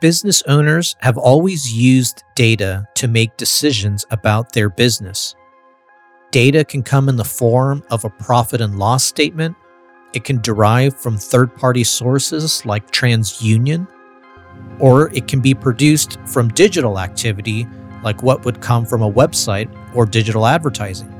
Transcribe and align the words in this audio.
Business 0.00 0.42
owners 0.48 0.96
have 1.00 1.18
always 1.18 1.70
used 1.70 2.24
data 2.34 2.86
to 2.94 3.06
make 3.06 3.36
decisions 3.36 4.06
about 4.10 4.50
their 4.50 4.70
business. 4.70 5.34
Data 6.30 6.64
can 6.64 6.82
come 6.82 7.10
in 7.10 7.16
the 7.16 7.24
form 7.24 7.82
of 7.90 8.06
a 8.06 8.08
profit 8.08 8.62
and 8.62 8.78
loss 8.78 9.04
statement. 9.04 9.54
It 10.14 10.24
can 10.24 10.40
derive 10.40 10.98
from 10.98 11.18
third 11.18 11.54
party 11.54 11.84
sources 11.84 12.64
like 12.64 12.90
TransUnion, 12.90 13.86
or 14.78 15.12
it 15.12 15.28
can 15.28 15.40
be 15.40 15.52
produced 15.52 16.18
from 16.24 16.48
digital 16.48 16.98
activity 16.98 17.68
like 18.02 18.22
what 18.22 18.46
would 18.46 18.62
come 18.62 18.86
from 18.86 19.02
a 19.02 19.12
website 19.12 19.68
or 19.94 20.06
digital 20.06 20.46
advertising. 20.46 21.14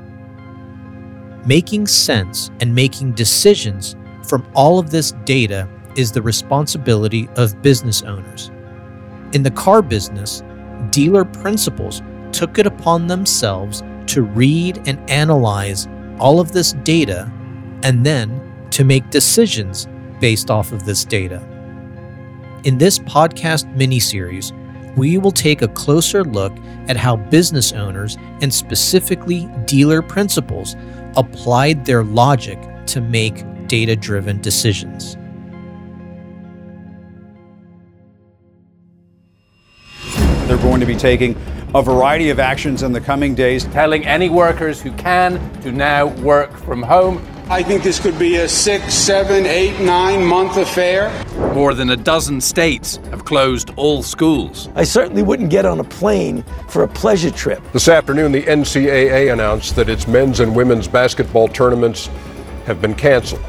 Making 1.44 1.86
sense 1.86 2.50
and 2.60 2.74
making 2.74 3.12
decisions 3.12 3.94
from 4.26 4.50
all 4.54 4.78
of 4.78 4.90
this 4.90 5.12
data 5.26 5.68
is 5.96 6.12
the 6.12 6.22
responsibility 6.22 7.28
of 7.36 7.60
business 7.60 8.00
owners. 8.00 8.50
In 9.32 9.42
the 9.42 9.50
car 9.50 9.80
business, 9.80 10.42
dealer 10.90 11.24
principals 11.24 12.02
took 12.32 12.58
it 12.58 12.66
upon 12.66 13.06
themselves 13.06 13.82
to 14.06 14.22
read 14.22 14.80
and 14.86 14.98
analyze 15.08 15.86
all 16.18 16.40
of 16.40 16.52
this 16.52 16.72
data 16.82 17.30
and 17.82 18.04
then 18.04 18.40
to 18.70 18.84
make 18.84 19.08
decisions 19.10 19.88
based 20.20 20.50
off 20.50 20.72
of 20.72 20.84
this 20.84 21.04
data. 21.04 21.40
In 22.64 22.76
this 22.76 22.98
podcast 22.98 23.72
mini 23.76 24.00
series, 24.00 24.52
we 24.96 25.16
will 25.16 25.30
take 25.30 25.62
a 25.62 25.68
closer 25.68 26.24
look 26.24 26.52
at 26.88 26.96
how 26.96 27.16
business 27.16 27.72
owners 27.72 28.16
and 28.42 28.52
specifically 28.52 29.48
dealer 29.64 30.02
principals 30.02 30.74
applied 31.16 31.84
their 31.84 32.02
logic 32.02 32.58
to 32.86 33.00
make 33.00 33.44
data 33.68 33.94
driven 33.94 34.40
decisions. 34.40 35.16
Going 40.70 40.78
to 40.78 40.86
be 40.86 40.94
taking 40.94 41.34
a 41.74 41.82
variety 41.82 42.30
of 42.30 42.38
actions 42.38 42.84
in 42.84 42.92
the 42.92 43.00
coming 43.00 43.34
days. 43.34 43.64
Telling 43.64 44.06
any 44.06 44.28
workers 44.28 44.80
who 44.80 44.92
can 44.92 45.40
to 45.62 45.72
now 45.72 46.06
work 46.22 46.56
from 46.58 46.80
home. 46.80 47.26
I 47.50 47.60
think 47.60 47.82
this 47.82 47.98
could 47.98 48.16
be 48.20 48.36
a 48.36 48.48
six, 48.48 48.94
seven, 48.94 49.46
eight, 49.46 49.80
nine 49.80 50.24
month 50.24 50.56
affair. 50.58 51.10
More 51.54 51.74
than 51.74 51.90
a 51.90 51.96
dozen 51.96 52.40
states 52.40 52.98
have 53.10 53.24
closed 53.24 53.72
all 53.74 54.04
schools. 54.04 54.68
I 54.76 54.84
certainly 54.84 55.24
wouldn't 55.24 55.50
get 55.50 55.66
on 55.66 55.80
a 55.80 55.84
plane 55.84 56.44
for 56.68 56.84
a 56.84 56.88
pleasure 56.88 57.32
trip. 57.32 57.60
This 57.72 57.88
afternoon, 57.88 58.30
the 58.30 58.44
NCAA 58.44 59.32
announced 59.32 59.74
that 59.74 59.88
its 59.88 60.06
men's 60.06 60.38
and 60.38 60.54
women's 60.54 60.86
basketball 60.86 61.48
tournaments 61.48 62.06
have 62.66 62.80
been 62.80 62.94
canceled. 62.94 63.42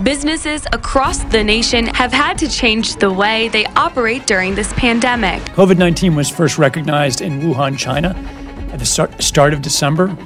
Businesses 0.00 0.66
across 0.72 1.18
the 1.24 1.44
nation 1.44 1.86
have 1.88 2.12
had 2.12 2.38
to 2.38 2.48
change 2.48 2.96
the 2.96 3.12
way 3.12 3.48
they 3.48 3.66
operate 3.76 4.26
during 4.26 4.54
this 4.54 4.72
pandemic. 4.72 5.42
COVID 5.52 5.76
19 5.76 6.16
was 6.16 6.30
first 6.30 6.56
recognized 6.56 7.20
in 7.20 7.40
Wuhan, 7.40 7.76
China 7.78 8.16
at 8.72 8.78
the 8.78 8.86
start 8.86 9.52
of 9.52 9.60
December, 9.60 10.16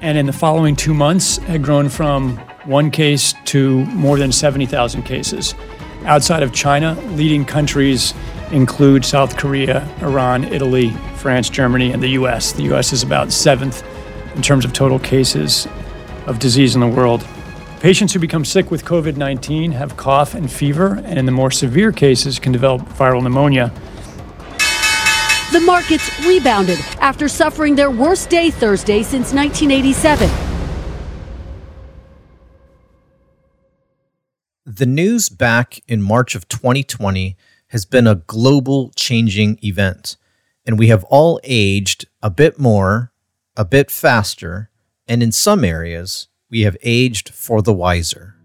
and 0.00 0.18
in 0.18 0.26
the 0.26 0.32
following 0.32 0.74
two 0.74 0.92
months 0.92 1.36
had 1.36 1.62
grown 1.62 1.88
from 1.88 2.36
one 2.64 2.90
case 2.90 3.34
to 3.44 3.86
more 3.86 4.18
than 4.18 4.32
70,000 4.32 5.04
cases. 5.04 5.54
Outside 6.04 6.42
of 6.42 6.52
China, 6.52 7.00
leading 7.12 7.44
countries 7.44 8.14
include 8.50 9.04
South 9.04 9.36
Korea, 9.36 9.88
Iran, 10.00 10.44
Italy, 10.44 10.90
France, 11.14 11.48
Germany, 11.48 11.92
and 11.92 12.02
the 12.02 12.10
US. 12.10 12.52
The 12.52 12.64
US 12.74 12.92
is 12.92 13.04
about 13.04 13.30
seventh 13.30 13.84
in 14.34 14.42
terms 14.42 14.64
of 14.64 14.72
total 14.72 14.98
cases 14.98 15.68
of 16.26 16.40
disease 16.40 16.74
in 16.74 16.80
the 16.80 16.88
world. 16.88 17.24
Patients 17.82 18.12
who 18.12 18.20
become 18.20 18.44
sick 18.44 18.70
with 18.70 18.84
COVID 18.84 19.16
19 19.16 19.72
have 19.72 19.96
cough 19.96 20.34
and 20.34 20.48
fever, 20.48 21.02
and 21.04 21.18
in 21.18 21.26
the 21.26 21.32
more 21.32 21.50
severe 21.50 21.90
cases, 21.90 22.38
can 22.38 22.52
develop 22.52 22.82
viral 22.82 23.20
pneumonia. 23.20 23.72
The 25.50 25.58
markets 25.58 26.08
rebounded 26.24 26.78
after 27.00 27.26
suffering 27.26 27.74
their 27.74 27.90
worst 27.90 28.30
day 28.30 28.52
Thursday 28.52 29.02
since 29.02 29.34
1987. 29.34 30.30
The 34.64 34.86
news 34.86 35.28
back 35.28 35.80
in 35.88 36.02
March 36.02 36.36
of 36.36 36.46
2020 36.46 37.36
has 37.70 37.84
been 37.84 38.06
a 38.06 38.14
global 38.14 38.92
changing 38.94 39.58
event, 39.60 40.16
and 40.64 40.78
we 40.78 40.86
have 40.86 41.02
all 41.10 41.40
aged 41.42 42.06
a 42.22 42.30
bit 42.30 42.60
more, 42.60 43.12
a 43.56 43.64
bit 43.64 43.90
faster, 43.90 44.70
and 45.08 45.20
in 45.20 45.32
some 45.32 45.64
areas, 45.64 46.28
we 46.52 46.60
have 46.60 46.76
aged 46.82 47.30
for 47.30 47.62
the 47.62 47.72
wiser. 47.72 48.36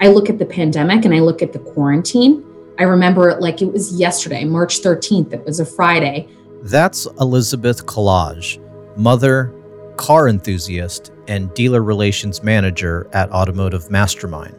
I 0.00 0.08
look 0.08 0.30
at 0.30 0.38
the 0.38 0.46
pandemic 0.46 1.04
and 1.04 1.14
I 1.14 1.20
look 1.20 1.42
at 1.42 1.52
the 1.52 1.58
quarantine. 1.58 2.42
I 2.78 2.84
remember 2.84 3.28
it 3.28 3.40
like 3.40 3.60
it 3.60 3.70
was 3.70 4.00
yesterday, 4.00 4.44
March 4.44 4.80
13th. 4.80 5.32
It 5.34 5.44
was 5.44 5.60
a 5.60 5.66
Friday. 5.66 6.26
That's 6.62 7.06
Elizabeth 7.20 7.84
Collage, 7.84 8.58
mother, 8.96 9.52
car 9.96 10.28
enthusiast, 10.28 11.12
and 11.26 11.52
dealer 11.52 11.82
relations 11.82 12.42
manager 12.42 13.06
at 13.12 13.30
Automotive 13.30 13.90
Mastermind. 13.90 14.54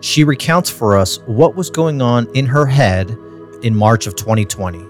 She 0.00 0.24
recounts 0.24 0.68
for 0.68 0.96
us 0.96 1.20
what 1.26 1.54
was 1.54 1.70
going 1.70 2.02
on 2.02 2.28
in 2.34 2.46
her 2.46 2.66
head 2.66 3.16
in 3.62 3.76
March 3.76 4.08
of 4.08 4.16
2020. 4.16 4.84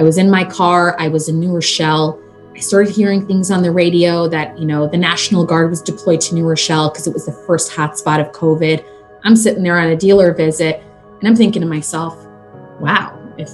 I 0.00 0.02
was 0.02 0.18
in 0.18 0.28
my 0.28 0.44
car, 0.44 0.96
I 0.98 1.06
was 1.06 1.28
in 1.28 1.38
New 1.38 1.52
Rochelle. 1.52 2.20
I 2.56 2.60
started 2.60 2.90
hearing 2.90 3.26
things 3.26 3.50
on 3.50 3.62
the 3.62 3.70
radio 3.70 4.28
that, 4.28 4.58
you 4.58 4.64
know, 4.64 4.88
the 4.88 4.96
National 4.96 5.44
Guard 5.44 5.68
was 5.68 5.82
deployed 5.82 6.22
to 6.22 6.34
New 6.34 6.48
Rochelle 6.48 6.88
because 6.88 7.06
it 7.06 7.12
was 7.12 7.26
the 7.26 7.32
first 7.32 7.70
hotspot 7.70 8.18
of 8.18 8.32
COVID. 8.32 8.82
I'm 9.24 9.36
sitting 9.36 9.62
there 9.62 9.78
on 9.78 9.88
a 9.88 9.96
dealer 9.96 10.32
visit 10.32 10.82
and 11.18 11.28
I'm 11.28 11.36
thinking 11.36 11.60
to 11.60 11.68
myself, 11.68 12.16
wow, 12.80 13.20
if 13.36 13.50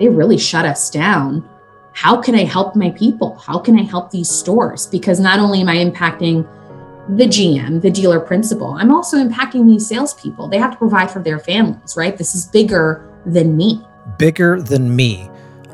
they 0.00 0.08
really 0.08 0.38
shut 0.38 0.64
us 0.64 0.88
down, 0.88 1.46
how 1.92 2.22
can 2.22 2.34
I 2.34 2.44
help 2.44 2.74
my 2.74 2.88
people? 2.92 3.36
How 3.36 3.58
can 3.58 3.78
I 3.78 3.82
help 3.82 4.10
these 4.10 4.30
stores? 4.30 4.86
Because 4.86 5.20
not 5.20 5.38
only 5.38 5.60
am 5.60 5.68
I 5.68 5.76
impacting 5.76 6.48
the 7.14 7.24
GM, 7.24 7.82
the 7.82 7.90
dealer 7.90 8.18
principal, 8.18 8.76
I'm 8.78 8.94
also 8.94 9.18
impacting 9.18 9.66
these 9.66 9.86
salespeople. 9.86 10.48
They 10.48 10.56
have 10.56 10.70
to 10.70 10.78
provide 10.78 11.10
for 11.10 11.20
their 11.20 11.38
families, 11.38 11.98
right? 11.98 12.16
This 12.16 12.34
is 12.34 12.46
bigger 12.46 13.06
than 13.26 13.58
me. 13.58 13.84
Bigger 14.16 14.58
than 14.58 14.96
me 14.96 15.28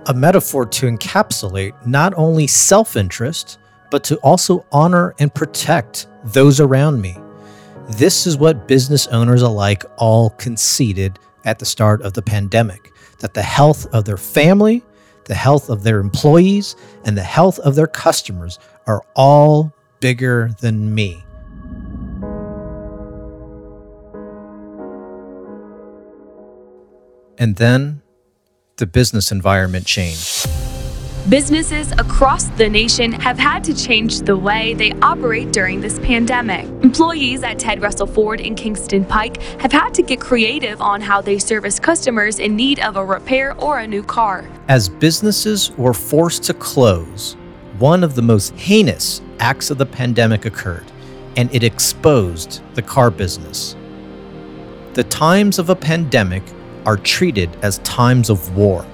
a 0.08 0.14
metaphor 0.14 0.64
to 0.64 0.86
encapsulate 0.86 1.86
not 1.86 2.14
only 2.16 2.46
self 2.46 2.96
interest, 2.96 3.58
but 3.91 4.02
to 4.04 4.16
also 4.16 4.64
honor 4.72 5.14
and 5.19 5.34
protect 5.34 6.06
those 6.24 6.60
around 6.60 7.00
me. 7.00 7.16
This 7.91 8.26
is 8.26 8.36
what 8.36 8.66
business 8.66 9.06
owners 9.08 9.42
alike 9.42 9.84
all 9.97 10.30
conceded 10.30 11.18
at 11.44 11.58
the 11.58 11.66
start 11.66 12.02
of 12.02 12.14
the 12.14 12.22
pandemic 12.22 12.92
that 13.20 13.34
the 13.34 13.42
health 13.42 13.86
of 13.94 14.04
their 14.04 14.16
family, 14.16 14.82
the 15.24 15.34
health 15.34 15.68
of 15.68 15.82
their 15.82 16.00
employees, 16.00 16.76
and 17.04 17.16
the 17.16 17.22
health 17.22 17.58
of 17.60 17.74
their 17.74 17.86
customers 17.86 18.58
are 18.86 19.02
all 19.14 19.72
bigger 20.00 20.50
than 20.60 20.94
me. 20.94 21.22
And 27.41 27.56
then 27.56 28.02
the 28.78 28.87
business 28.87 29.33
environment 29.33 29.84
changed. 29.84 30.49
Businesses 31.28 31.93
across 31.93 32.44
the 32.50 32.69
nation 32.69 33.12
have 33.12 33.39
had 33.39 33.62
to 33.65 33.75
change 33.75 34.21
the 34.21 34.37
way 34.37 34.72
they 34.72 34.93
operate 35.03 35.53
during 35.53 35.81
this 35.81 35.99
pandemic. 35.99 36.65
Employees 36.83 37.43
at 37.43 37.59
Ted 37.59 37.83
Russell 37.83 38.06
Ford 38.06 38.41
in 38.41 38.55
Kingston 38.55 39.05
Pike 39.05 39.43
have 39.61 39.72
had 39.72 39.93
to 39.94 40.03
get 40.03 40.21
creative 40.21 40.81
on 40.81 41.00
how 41.00 41.21
they 41.21 41.39
service 41.39 41.78
customers 41.78 42.39
in 42.39 42.56
need 42.56 42.78
of 42.81 42.97
a 42.97 43.05
repair 43.05 43.55
or 43.61 43.81
a 43.81 43.87
new 43.87 44.03
car. 44.03 44.49
As 44.69 44.89
businesses 44.89 45.72
were 45.72 45.93
forced 45.93 46.45
to 46.45 46.55
close, 46.55 47.37
one 47.78 48.03
of 48.05 48.15
the 48.15 48.22
most 48.22 48.55
heinous 48.55 49.21
acts 49.41 49.71
of 49.71 49.77
the 49.77 49.87
pandemic 49.87 50.47
occurred, 50.47 50.91
and 51.37 51.53
it 51.55 51.65
exposed 51.65 52.62
the 52.75 52.83
car 52.83 53.10
business. 53.10 53.77
The 54.95 55.05
times 55.05 55.59
of 55.59 55.69
a 55.69 55.77
pandemic 55.77 56.43
are 56.87 56.97
treated 56.97 57.54
as 57.63 57.78
times 57.78 58.30
of 58.30 58.57
war. 58.57 58.86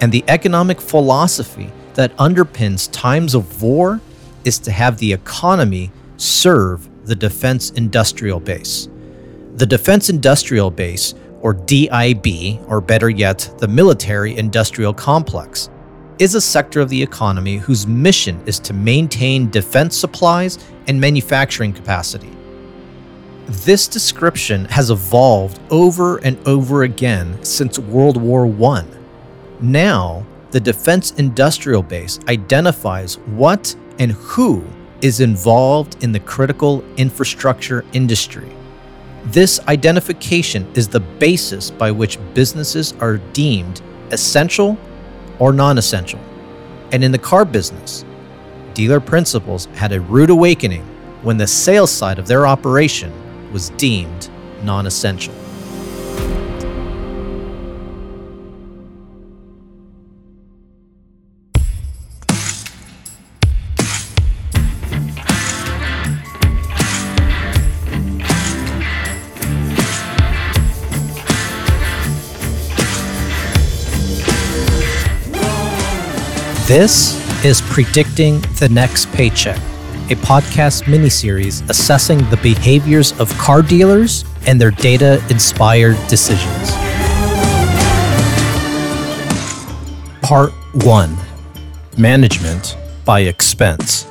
And 0.00 0.10
the 0.10 0.24
economic 0.28 0.80
philosophy 0.80 1.70
that 1.94 2.16
underpins 2.16 2.90
times 2.92 3.34
of 3.34 3.62
war 3.62 4.00
is 4.44 4.58
to 4.60 4.70
have 4.70 4.98
the 4.98 5.12
economy 5.12 5.90
serve 6.16 6.88
the 7.06 7.14
defense 7.14 7.70
industrial 7.70 8.40
base. 8.40 8.88
The 9.56 9.66
defense 9.66 10.08
industrial 10.08 10.70
base, 10.70 11.14
or 11.40 11.54
DIB, 11.54 12.60
or 12.68 12.80
better 12.80 13.10
yet, 13.10 13.52
the 13.58 13.68
military 13.68 14.36
industrial 14.36 14.94
complex, 14.94 15.68
is 16.18 16.34
a 16.34 16.40
sector 16.40 16.80
of 16.80 16.90
the 16.90 17.02
economy 17.02 17.56
whose 17.56 17.86
mission 17.86 18.42
is 18.46 18.58
to 18.60 18.74
maintain 18.74 19.50
defense 19.50 19.96
supplies 19.96 20.58
and 20.86 21.00
manufacturing 21.00 21.72
capacity. 21.72 22.30
This 23.50 23.88
description 23.88 24.64
has 24.66 24.90
evolved 24.90 25.58
over 25.72 26.18
and 26.18 26.38
over 26.46 26.84
again 26.84 27.42
since 27.42 27.80
World 27.80 28.16
War 28.16 28.46
I. 28.46 28.84
Now, 29.60 30.24
the 30.52 30.60
Defense 30.60 31.10
Industrial 31.14 31.82
Base 31.82 32.20
identifies 32.28 33.18
what 33.18 33.74
and 33.98 34.12
who 34.12 34.64
is 35.02 35.18
involved 35.18 36.00
in 36.04 36.12
the 36.12 36.20
critical 36.20 36.84
infrastructure 36.96 37.84
industry. 37.92 38.48
This 39.24 39.58
identification 39.66 40.70
is 40.76 40.86
the 40.86 41.00
basis 41.00 41.72
by 41.72 41.90
which 41.90 42.20
businesses 42.34 42.94
are 43.00 43.16
deemed 43.32 43.82
essential 44.12 44.78
or 45.40 45.52
non 45.52 45.76
essential. 45.76 46.20
And 46.92 47.02
in 47.02 47.10
the 47.10 47.18
car 47.18 47.44
business, 47.44 48.04
dealer 48.74 49.00
principals 49.00 49.64
had 49.74 49.90
a 49.90 50.00
rude 50.00 50.30
awakening 50.30 50.84
when 51.22 51.36
the 51.36 51.48
sales 51.48 51.90
side 51.90 52.20
of 52.20 52.28
their 52.28 52.46
operation 52.46 53.12
was 53.52 53.70
deemed 53.70 54.28
non 54.62 54.86
essential. 54.86 55.34
This 76.70 77.18
is 77.44 77.60
Predicting 77.62 78.42
the 78.60 78.68
Next 78.68 79.10
Paycheck, 79.10 79.58
a 80.10 80.16
podcast 80.16 80.84
miniseries 80.84 81.68
assessing 81.70 82.18
the 82.30 82.36
behaviors 82.42 83.18
of 83.20 83.32
car 83.38 83.62
dealers 83.62 84.24
and 84.46 84.60
their 84.60 84.70
data 84.70 85.22
inspired 85.30 85.96
decisions. 86.08 86.72
Part 90.22 90.52
1 90.84 91.16
Management 91.96 92.76
by 93.04 93.20
Expense. 93.20 94.06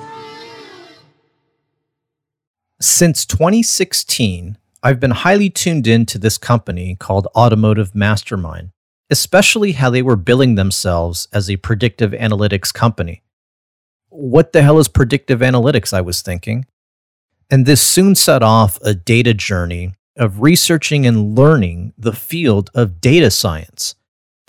Since 2.82 3.26
2016, 3.26 4.58
I've 4.82 5.00
been 5.00 5.12
highly 5.12 5.50
tuned 5.50 5.86
in 5.86 6.06
to 6.08 6.18
this 6.18 6.38
company 6.38 6.96
called 6.96 7.28
Automotive 7.36 7.94
Mastermind 7.94 8.72
especially 9.10 9.74
how 9.74 9.90
they 9.90 10.02
were 10.02 10.16
billing 10.16 10.56
themselves 10.56 11.28
as 11.34 11.50
a 11.50 11.58
predictive 11.58 12.12
analytics 12.12 12.74
company. 12.74 13.24
What 14.10 14.54
the 14.54 14.62
hell 14.62 14.80
is 14.80 14.88
predictive 14.88 15.40
analytics? 15.40 15.94
I 15.94 16.02
was 16.02 16.22
thinking. 16.22 16.66
And 17.50 17.66
this 17.66 17.82
soon 17.82 18.16
set 18.16 18.44
off 18.44 18.80
a 18.82 18.94
data 18.94 19.34
journey 19.34 19.96
of 20.16 20.42
researching 20.42 21.06
and 21.06 21.38
learning 21.38 21.94
the 21.98 22.14
field 22.14 22.70
of 22.76 23.02
data 23.02 23.32
science. 23.32 23.96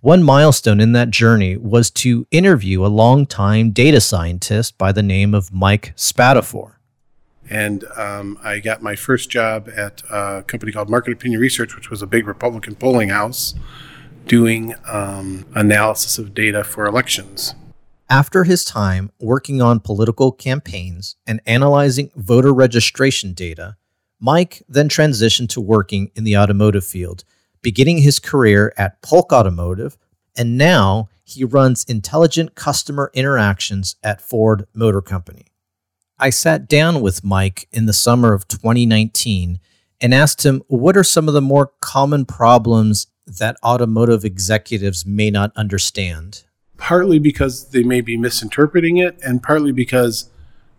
One 0.02 0.22
milestone 0.22 0.80
in 0.80 0.92
that 0.92 1.10
journey 1.10 1.56
was 1.56 1.90
to 1.92 2.26
interview 2.30 2.84
a 2.84 2.88
longtime 2.88 3.70
data 3.70 4.00
scientist 4.00 4.78
by 4.78 4.92
the 4.92 5.02
name 5.02 5.34
of 5.34 5.52
Mike 5.52 5.94
Spadafor. 5.96 6.76
And 7.50 7.84
um, 7.96 8.38
I 8.42 8.60
got 8.60 8.82
my 8.82 8.96
first 8.96 9.28
job 9.28 9.68
at 9.76 10.02
a 10.10 10.42
company 10.46 10.72
called 10.72 10.88
Market 10.88 11.12
Opinion 11.12 11.40
Research, 11.40 11.76
which 11.76 11.90
was 11.90 12.00
a 12.00 12.06
big 12.06 12.26
Republican 12.26 12.76
polling 12.76 13.10
house 13.10 13.54
doing 14.26 14.74
um, 14.88 15.44
analysis 15.54 16.16
of 16.16 16.32
data 16.32 16.64
for 16.64 16.86
elections. 16.86 17.54
After 18.10 18.42
his 18.42 18.64
time 18.64 19.12
working 19.20 19.62
on 19.62 19.78
political 19.78 20.32
campaigns 20.32 21.14
and 21.28 21.40
analyzing 21.46 22.10
voter 22.16 22.52
registration 22.52 23.34
data, 23.34 23.76
Mike 24.18 24.64
then 24.68 24.88
transitioned 24.88 25.48
to 25.50 25.60
working 25.60 26.10
in 26.16 26.24
the 26.24 26.36
automotive 26.36 26.84
field, 26.84 27.22
beginning 27.62 27.98
his 27.98 28.18
career 28.18 28.74
at 28.76 29.00
Polk 29.00 29.32
Automotive, 29.32 29.96
and 30.36 30.58
now 30.58 31.08
he 31.22 31.44
runs 31.44 31.84
intelligent 31.84 32.56
customer 32.56 33.12
interactions 33.14 33.94
at 34.02 34.20
Ford 34.20 34.66
Motor 34.74 35.02
Company. 35.02 35.46
I 36.18 36.30
sat 36.30 36.66
down 36.66 37.00
with 37.00 37.22
Mike 37.22 37.68
in 37.70 37.86
the 37.86 37.92
summer 37.92 38.34
of 38.34 38.48
2019 38.48 39.60
and 40.00 40.12
asked 40.12 40.44
him 40.44 40.62
what 40.66 40.96
are 40.96 41.04
some 41.04 41.28
of 41.28 41.34
the 41.34 41.40
more 41.40 41.74
common 41.80 42.24
problems 42.24 43.06
that 43.24 43.56
automotive 43.62 44.24
executives 44.24 45.06
may 45.06 45.30
not 45.30 45.52
understand? 45.54 46.42
Partly 46.80 47.18
because 47.18 47.66
they 47.68 47.82
may 47.82 48.00
be 48.00 48.16
misinterpreting 48.16 48.96
it, 48.96 49.18
and 49.22 49.42
partly 49.42 49.70
because 49.70 50.30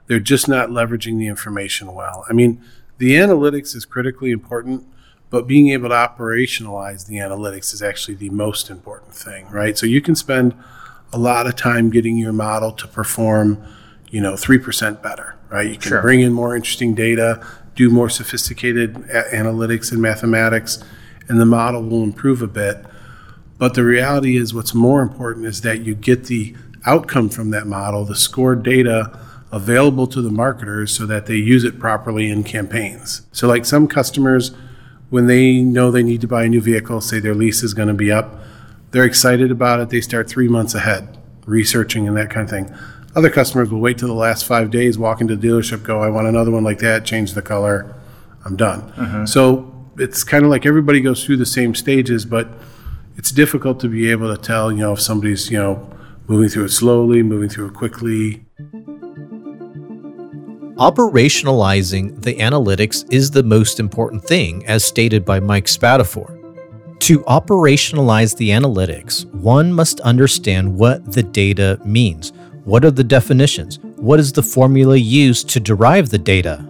they're 0.08 0.20
just 0.20 0.48
not 0.48 0.70
leveraging 0.70 1.18
the 1.18 1.28
information 1.28 1.94
well. 1.94 2.26
I 2.30 2.34
mean, 2.34 2.62
the 2.98 3.12
analytics 3.12 3.76
is 3.76 3.86
critically 3.86 4.32
important, 4.32 4.86
but 5.30 5.48
being 5.48 5.70
able 5.70 5.90
to 5.90 5.96
operationalize 5.96 7.08
the 7.08 7.16
analytics 7.16 7.74
is 7.74 7.82
actually 7.82 8.16
the 8.16 8.30
most 8.30 8.70
important 8.70 9.14
thing, 9.14 9.48
right? 9.50 9.78
So 9.78 9.86
you 9.86 10.02
can 10.02 10.16
spend 10.16 10.54
a 11.14 11.18
lot 11.18 11.48
of 11.48 11.56
time 11.56 11.90
getting 11.90 12.18
your 12.18 12.34
model 12.34 12.72
to 12.74 12.88
perform, 12.88 13.64
you 14.10 14.20
know, 14.20 14.34
3% 14.34 15.02
better, 15.02 15.36
right? 15.50 15.70
You 15.70 15.78
can 15.78 15.90
sure. 15.90 16.02
bring 16.02 16.20
in 16.20 16.34
more 16.34 16.56
interesting 16.56 16.94
data, 16.94 17.46
do 17.76 17.90
more 17.90 18.10
sophisticated 18.10 18.98
a- 19.10 19.36
analytics 19.36 19.92
and 19.92 20.02
mathematics 20.02 20.84
and 21.32 21.40
the 21.40 21.46
model 21.46 21.82
will 21.82 22.04
improve 22.04 22.42
a 22.42 22.48
bit. 22.48 22.86
But 23.62 23.76
the 23.76 23.84
reality 23.84 24.38
is, 24.38 24.56
what's 24.56 24.74
more 24.74 25.04
important 25.04 25.46
is 25.46 25.62
that 25.62 25.82
you 25.82 25.94
get 25.94 26.24
the 26.24 26.56
outcome 26.84 27.30
from 27.30 27.52
that 27.52 27.68
model, 27.68 28.04
the 28.06 28.16
scored 28.16 28.64
data 28.64 29.16
available 29.52 30.08
to 30.08 30.20
the 30.20 30.32
marketers 30.32 30.98
so 30.98 31.06
that 31.06 31.28
they 31.28 31.36
use 31.36 31.64
it 31.64 31.78
properly 31.78 32.32
in 32.32 32.44
campaigns. 32.44 33.22
So, 33.32 33.48
like 33.48 33.66
some 33.66 33.88
customers, 33.88 34.50
when 35.12 35.28
they 35.28 35.62
know 35.62 35.92
they 35.92 36.02
need 36.02 36.22
to 36.22 36.28
buy 36.28 36.46
a 36.46 36.50
new 36.50 36.60
vehicle, 36.60 37.02
say 37.02 37.20
their 37.20 37.36
lease 37.36 37.62
is 37.62 37.76
going 37.76 37.88
to 37.88 37.94
be 37.94 38.12
up, 38.12 38.40
they're 38.90 39.06
excited 39.06 39.52
about 39.52 39.80
it. 39.80 39.90
They 39.90 40.02
start 40.02 40.28
three 40.28 40.48
months 40.48 40.74
ahead, 40.74 41.20
researching 41.46 42.08
and 42.08 42.18
that 42.18 42.32
kind 42.32 42.46
of 42.46 42.50
thing. 42.50 42.76
Other 43.16 43.30
customers 43.30 43.70
will 43.70 43.80
wait 43.80 44.00
till 44.00 44.08
the 44.08 44.16
last 44.16 44.44
five 44.44 44.72
days, 44.72 44.98
walk 44.98 45.22
into 45.22 45.36
the 45.36 45.48
dealership, 45.48 45.84
go, 45.84 46.02
I 46.02 46.10
want 46.10 46.26
another 46.26 46.50
one 46.50 46.64
like 46.64 46.80
that, 46.80 47.06
change 47.06 47.36
the 47.36 47.44
color, 47.44 47.94
I'm 48.44 48.56
done. 48.56 48.92
Mm-hmm. 48.94 49.26
So 49.26 49.88
it's 50.00 50.24
kind 50.24 50.46
of 50.46 50.50
like 50.50 50.66
everybody 50.66 51.00
goes 51.00 51.24
through 51.24 51.38
the 51.38 51.46
same 51.46 51.76
stages, 51.76 52.26
but 52.26 52.48
it's 53.22 53.32
difficult 53.32 53.80
to 53.80 53.88
be 53.88 54.10
able 54.10 54.36
to 54.36 54.42
tell, 54.42 54.72
you 54.72 54.80
know, 54.80 54.94
if 54.94 55.00
somebody's, 55.00 55.52
you 55.52 55.58
know, 55.60 55.88
moving 56.26 56.50
through 56.50 56.66
it 56.66 56.72
slowly, 56.72 57.22
moving 57.22 57.48
through 57.48 57.68
it 57.68 57.74
quickly. 57.76 58.44
Operationalizing 60.78 62.20
the 62.24 62.38
analytics 62.38 63.06
is 63.14 63.30
the 63.30 63.44
most 63.44 63.80
important 63.80 64.24
thing, 64.24 64.66
as 64.66 64.84
stated 64.84 65.24
by 65.24 65.40
Mike 65.40 65.66
Spadafor. 65.66 66.36
To 67.02 67.20
operationalize 67.26 68.36
the 68.36 68.50
analytics, 68.50 69.32
one 69.36 69.72
must 69.72 70.00
understand 70.00 70.76
what 70.76 71.12
the 71.12 71.22
data 71.22 71.80
means. 71.86 72.34
What 72.64 72.84
are 72.84 72.90
the 72.90 73.04
definitions? 73.04 73.78
What 73.98 74.20
is 74.20 74.34
the 74.34 74.42
formula 74.42 74.96
used 74.96 75.48
to 75.50 75.60
derive 75.60 76.10
the 76.10 76.18
data? 76.18 76.68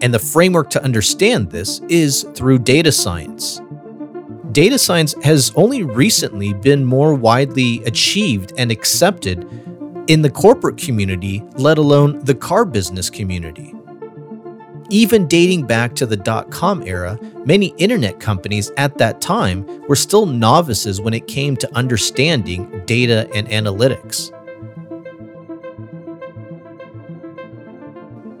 And 0.00 0.14
the 0.14 0.18
framework 0.18 0.70
to 0.70 0.82
understand 0.82 1.50
this 1.50 1.80
is 1.90 2.22
through 2.34 2.60
data 2.60 2.90
science. 2.90 3.60
Data 4.58 4.76
science 4.76 5.14
has 5.22 5.52
only 5.54 5.84
recently 5.84 6.52
been 6.52 6.84
more 6.84 7.14
widely 7.14 7.80
achieved 7.84 8.52
and 8.58 8.72
accepted 8.72 9.48
in 10.08 10.20
the 10.20 10.30
corporate 10.30 10.76
community, 10.76 11.44
let 11.54 11.78
alone 11.78 12.18
the 12.24 12.34
car 12.34 12.64
business 12.64 13.08
community. 13.08 13.72
Even 14.90 15.28
dating 15.28 15.64
back 15.64 15.94
to 15.94 16.06
the 16.06 16.16
dot 16.16 16.50
com 16.50 16.82
era, 16.82 17.16
many 17.44 17.66
internet 17.78 18.18
companies 18.18 18.72
at 18.76 18.98
that 18.98 19.20
time 19.20 19.64
were 19.86 19.94
still 19.94 20.26
novices 20.26 21.00
when 21.00 21.14
it 21.14 21.28
came 21.28 21.56
to 21.56 21.76
understanding 21.76 22.82
data 22.84 23.30
and 23.32 23.46
analytics. 23.50 24.32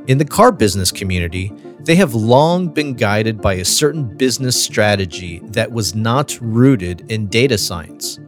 In 0.08 0.18
the 0.18 0.24
car 0.24 0.50
business 0.50 0.90
community, 0.90 1.52
they 1.80 1.94
have 1.96 2.14
long 2.14 2.68
been 2.68 2.94
guided 2.94 3.40
by 3.40 3.54
a 3.54 3.64
certain 3.64 4.04
business 4.16 4.60
strategy 4.62 5.40
that 5.44 5.72
was 5.72 5.94
not 5.94 6.38
rooted 6.40 7.10
in 7.10 7.28
data 7.28 7.56
science. 7.56 8.18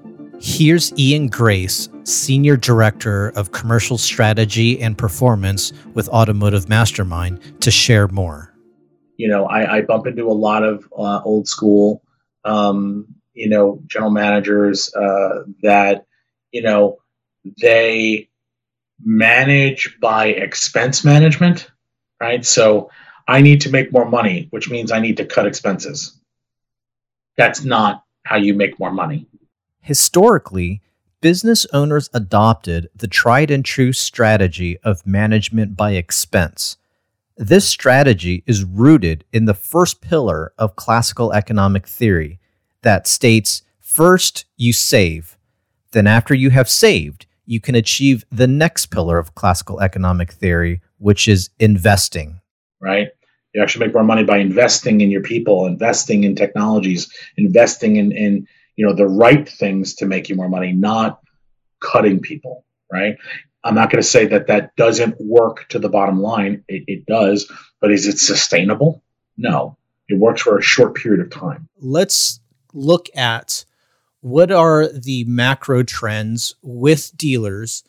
Here's 0.41 0.97
Ian 0.99 1.27
Grace, 1.27 1.89
Senior 2.05 2.57
Director 2.57 3.29
of 3.31 3.53
Commercial 3.53 3.99
Strategy 3.99 4.81
and 4.81 4.97
Performance 4.97 5.73
with 5.95 6.09
Automotive 6.09 6.69
Mastermind, 6.69 7.61
to 7.61 7.71
share 7.71 8.09
more. 8.09 8.55
You 9.17 9.29
know, 9.29 9.47
I, 9.47 9.79
I 9.79 9.81
bump 9.83 10.07
into 10.07 10.27
a 10.27 10.33
lot 10.33 10.63
of 10.63 10.89
uh, 10.97 11.21
old 11.25 11.47
school, 11.47 12.03
um, 12.45 13.07
you 13.35 13.49
know, 13.51 13.83
general 13.87 14.11
managers 14.11 14.95
uh, 14.95 15.43
that, 15.63 16.07
you 16.53 16.63
know, 16.63 16.99
they 17.61 18.31
manage 19.03 19.99
by 20.01 20.29
expense 20.29 21.05
management, 21.05 21.71
right? 22.21 22.47
So 22.47 22.91
I 23.29 23.41
need 23.41 23.61
to 23.63 23.71
make 23.71 23.93
more 23.93 24.09
money, 24.09 24.49
which 24.51 24.71
means 24.71 24.91
I 24.91 25.01
need 25.01 25.17
to 25.19 25.25
cut 25.25 25.47
expenses. 25.47 26.19
That's 27.37 27.65
not 27.65 28.05
how 28.25 28.37
you 28.37 28.55
make 28.55 28.79
more 28.79 28.93
money. 28.93 29.27
Historically, 29.81 30.83
business 31.21 31.67
owners 31.73 32.11
adopted 32.13 32.89
the 32.95 33.09
tried 33.09 33.51
and 33.51 33.65
true 33.65 33.93
strategy 33.93 34.79
of 34.81 35.07
management 35.07 35.77
by 35.77 35.93
expense. 35.93 36.77
This 37.37 37.69
strategy 37.69 38.43
is 38.47 38.65
rooted 38.65 39.25
in 39.33 39.47
the 39.47 39.55
first 39.55 40.01
pillar 40.01 40.53
of 40.59 40.77
classical 40.77 41.33
economic 41.33 41.87
theory 41.87 42.39
that 42.83 43.07
states 43.07 43.63
first 43.81 44.45
you 44.57 44.73
save, 44.73 45.39
then, 45.93 46.07
after 46.07 46.35
you 46.35 46.51
have 46.51 46.69
saved, 46.69 47.27
you 47.47 47.61
can 47.61 47.75
achieve 47.75 48.25
the 48.31 48.47
next 48.47 48.87
pillar 48.87 49.19
of 49.19 49.35
classical 49.35 49.81
economic 49.81 50.33
theory, 50.33 50.81
which 50.99 51.27
is 51.27 51.51
investing. 51.59 52.41
Right. 52.81 53.09
You 53.55 53.63
actually 53.63 53.87
make 53.87 53.95
more 53.95 54.05
money 54.05 54.25
by 54.25 54.39
investing 54.39 55.01
in 55.01 55.11
your 55.11 55.23
people, 55.23 55.67
investing 55.67 56.25
in 56.25 56.37
technologies, 56.37 57.13
investing 57.37 57.97
in, 57.97 58.13
in 58.13 58.47
you 58.77 58.87
know 58.87 58.95
the 58.95 59.09
right 59.09 59.49
things 59.49 59.95
to 59.97 60.07
make 60.07 60.29
you 60.29 60.37
more 60.37 60.49
money, 60.49 60.73
not 60.73 61.21
cutting 61.81 62.21
people. 62.21 62.65
Right? 62.91 63.17
I'm 63.63 63.75
not 63.75 63.91
going 63.91 64.03
to 64.03 64.09
say 64.09 64.27
that 64.27 64.47
that 64.47 64.75
doesn't 64.77 65.21
work 65.21 65.69
to 65.69 65.79
the 65.79 65.89
bottom 65.89 66.21
line. 66.21 66.65
It, 66.69 66.85
it 66.87 67.07
does, 67.07 67.51
but 67.81 67.93
is 67.93 68.07
it 68.07 68.19
sustainable? 68.19 69.03
No. 69.37 69.77
It 70.09 70.19
works 70.19 70.43
for 70.43 70.59
a 70.59 70.63
short 70.63 70.97
period 70.97 71.21
of 71.21 71.31
time. 71.31 71.69
Let's 71.79 72.41
look 72.73 73.09
at 73.15 73.65
what 74.21 74.51
are 74.51 74.89
the 74.89 75.25
macro 75.25 75.83
trends 75.83 76.55
with 76.63 77.17
dealers 77.17 77.85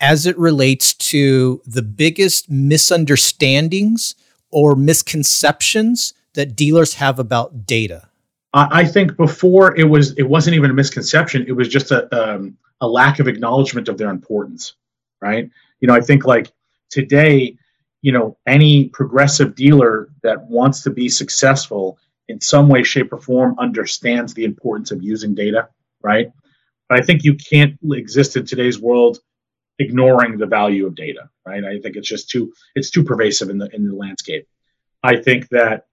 as 0.00 0.26
it 0.26 0.38
relates 0.38 0.94
to 0.94 1.60
the 1.66 1.82
biggest 1.82 2.50
misunderstandings 2.50 4.14
or 4.50 4.74
misconceptions 4.74 6.14
that 6.34 6.56
dealers 6.56 6.94
have 6.94 7.18
about 7.18 7.66
data? 7.66 8.08
I 8.54 8.86
think 8.86 9.16
before 9.16 9.76
it 9.76 9.84
was 9.84 10.12
it 10.12 10.22
wasn't 10.22 10.56
even 10.56 10.70
a 10.70 10.74
misconception. 10.74 11.44
It 11.46 11.52
was 11.52 11.68
just 11.68 11.90
a 11.90 12.08
um, 12.16 12.56
a 12.80 12.88
lack 12.88 13.18
of 13.18 13.28
acknowledgement 13.28 13.88
of 13.88 13.98
their 13.98 14.10
importance, 14.10 14.74
right? 15.20 15.50
You 15.80 15.88
know, 15.88 15.94
I 15.94 16.00
think 16.00 16.24
like 16.24 16.52
today, 16.90 17.56
you 18.00 18.12
know, 18.12 18.36
any 18.46 18.88
progressive 18.88 19.54
dealer 19.54 20.08
that 20.22 20.44
wants 20.44 20.82
to 20.84 20.90
be 20.90 21.08
successful 21.08 21.98
in 22.28 22.40
some 22.40 22.68
way, 22.68 22.82
shape, 22.82 23.12
or 23.12 23.18
form 23.18 23.54
understands 23.58 24.34
the 24.34 24.44
importance 24.44 24.90
of 24.90 25.02
using 25.02 25.34
data, 25.34 25.68
right? 26.02 26.30
But 26.88 26.98
I 26.98 27.02
think 27.02 27.24
you 27.24 27.34
can't 27.34 27.78
exist 27.92 28.36
in 28.36 28.46
today's 28.46 28.80
world 28.80 29.18
ignoring 29.78 30.38
the 30.38 30.46
value 30.46 30.86
of 30.86 30.94
data, 30.94 31.30
right? 31.46 31.64
I 31.64 31.78
think 31.80 31.96
it's 31.96 32.08
just 32.08 32.30
too 32.30 32.52
it's 32.74 32.90
too 32.90 33.04
pervasive 33.04 33.50
in 33.50 33.58
the 33.58 33.74
in 33.74 33.86
the 33.86 33.94
landscape. 33.94 34.46
I 35.02 35.16
think 35.16 35.48
that 35.50 35.86